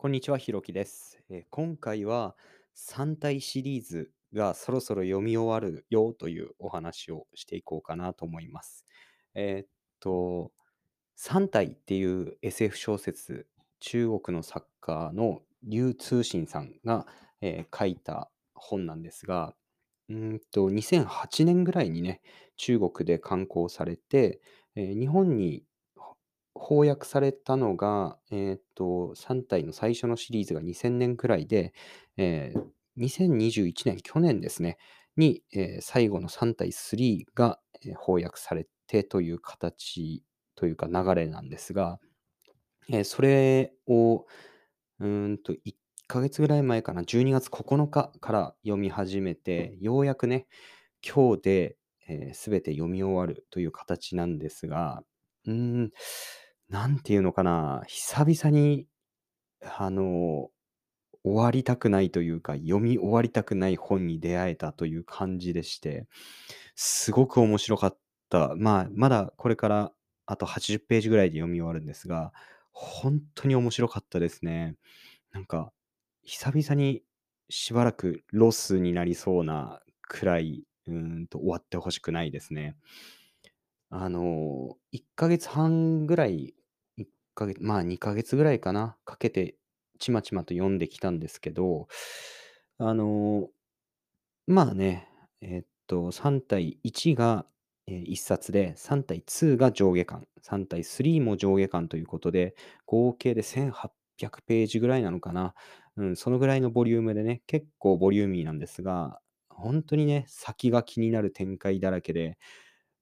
[0.00, 1.22] こんにちは、ひろきです。
[1.28, 2.34] えー今回は
[2.74, 8.86] 3体シリーズがそろそろ読み終わるよというお話をしていこうかなと思います。
[9.34, 9.68] えーっ
[10.00, 10.52] と、
[11.16, 13.46] 3体っていう SF 小説、
[13.78, 17.06] 中国の作家の劉通信さんが、
[17.42, 19.54] えー書いた本なんですが、
[20.08, 22.22] うーんと、2008年ぐらいにね、
[22.56, 24.40] 中国で刊行されて、
[24.76, 25.66] えー日本に
[26.60, 31.72] 翻訳されたのが、えっと、3体の最初のシリーズが2000年くらいで、
[32.16, 32.62] えー
[32.96, 34.76] 2021年、去年ですね、
[35.16, 40.22] に、えー最後の3体3が、えー翻訳されてという形
[40.56, 41.98] というか流れなんですが、
[42.90, 44.26] えーそれを、
[45.00, 45.74] うーんと、1
[46.08, 50.46] ヶ月ぐらい前かな、12月9日から読み始めて、ようやくね、
[51.06, 55.02] 今日で、えー、全て読み終わるという形なんですが、
[55.46, 55.92] うーん、
[56.70, 58.86] なんていうのかな、久々に、
[59.62, 60.50] あの、
[61.24, 66.06] 終わりたくないというか、読み終わりたくない本に出会えたという感じでして、
[66.76, 67.98] すごく面白かっ
[68.30, 68.54] た。
[68.56, 69.92] まあ、まだこれから
[70.26, 72.32] あと80ページぐらいで読み終わるんですが、
[72.72, 74.76] 本当に面白かったですね。
[75.32, 75.72] なんか、
[76.22, 77.02] 久々に
[77.50, 82.76] しばらくロスになりそうなくらい、うんと終わってほしくないですね。
[83.90, 86.54] あの、1ヶ月半ぐらい、
[87.46, 89.56] ヶ月、まあ2ヶ月ぐらいかな、かけて
[89.98, 91.88] ちまちまと読んできたんですけど、
[92.78, 93.48] あの、
[94.46, 95.08] まあね、
[95.40, 97.46] えっと、3対1が、
[97.86, 102.54] 1冊で、3対2が上下巻、3対3も上下巻ということで、
[102.86, 105.54] 合計で1800ページぐらいなのかな。
[105.96, 112.38] うん、そのぐらいのボリュームでね、結構ボリューミーなんですが、本当にね、先が気になる展開だらけで、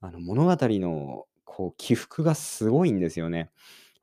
[0.00, 3.50] あの物語のこう起伏がすごいんですよね。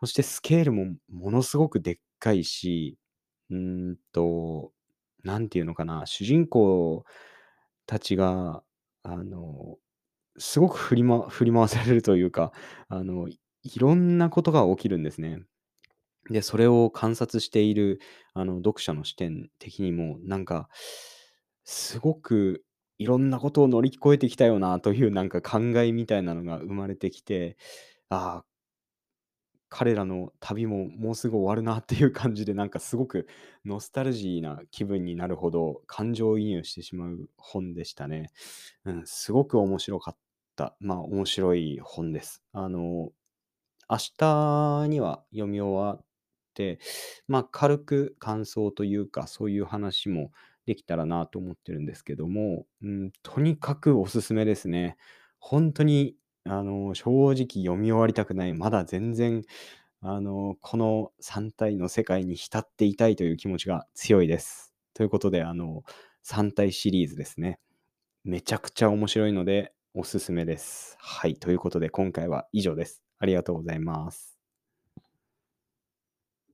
[0.00, 2.98] そしてスケールもものすごくでっかいし、
[3.50, 4.72] うんと、
[5.24, 7.04] なんていうのかな、主人公
[7.86, 8.62] たちが、
[9.02, 9.78] あの、
[10.38, 12.52] すごく振りま振り回されるというか、
[12.88, 13.38] あの、い
[13.78, 15.40] ろんなことが起きるんですね。
[16.30, 18.00] で、それを観察している、
[18.34, 20.68] あの、読者の視点的にも、なんか、
[21.64, 22.64] すごく
[22.98, 27.56] いろんなことを乗り越えてきたよなというなんか感慨みたいなのが生まれてきて、
[28.10, 28.46] ああ、
[29.70, 33.28] 彼らの旅ももうすぐ終わるなっていう感じで、なんかすごく
[33.64, 38.30] ノスタルジーな気分になるほど感情移入してしまう本でしたね。
[38.84, 40.16] うん、すごく面白かっ
[40.56, 40.76] た。
[40.80, 42.42] まあ、面白い本です。
[42.52, 43.12] あの、
[43.88, 46.04] 明日には読み終わっ
[46.54, 46.80] て、
[47.28, 50.32] まあ、軽く感想というか、そういう話も
[50.66, 54.96] できたらなと思ってるんですけども、うん、とにかくおすすめですね。
[55.38, 57.34] 本当に、あの、正直
[57.64, 58.54] 読み終わりたくない。
[58.54, 59.42] まだ全然、
[60.00, 64.74] あの、この3体の世界に浸っていたいという気持ちが強いです。
[64.94, 65.84] ということで、あの、
[66.22, 67.60] 3体シリーズですね。
[68.24, 70.96] めちゃくちゃ面白いのでおすすめです。
[71.00, 71.36] はい。
[71.36, 73.02] ということで今回は以上です。
[73.18, 74.39] ありがとうございます。